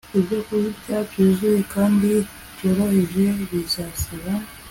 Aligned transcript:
ibyokurya 0.17 0.97
byuzuye 1.09 1.59
kandi 1.73 2.09
byoroheje 2.53 3.23
Bizasaba 3.49 4.31